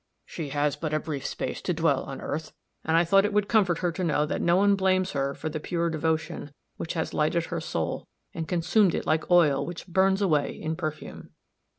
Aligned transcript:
She 0.25 0.49
has 0.49 0.75
but 0.75 0.95
a 0.95 0.99
brief 0.99 1.23
space 1.27 1.61
to 1.61 1.75
dwell 1.75 2.01
on 2.05 2.21
earth, 2.21 2.53
and 2.83 2.97
I 2.97 3.05
thought 3.05 3.23
it 3.23 3.33
would 3.33 3.47
comfort 3.47 3.77
her 3.85 3.91
to 3.91 4.03
know 4.03 4.25
that 4.25 4.41
no 4.41 4.55
one 4.55 4.73
blames 4.75 5.11
her 5.11 5.35
for 5.35 5.47
the 5.47 5.59
pure 5.59 5.91
devotion 5.91 6.51
which 6.77 6.93
has 6.95 7.13
lighted 7.13 7.43
her 7.45 7.61
soul 7.61 8.07
and 8.33 8.47
consumed 8.47 8.95
it 8.95 9.05
like 9.05 9.29
oil 9.29 9.63
which 9.63 9.85
burns 9.85 10.23
away 10.23 10.59
in 10.59 10.75
perfume." 10.75 11.29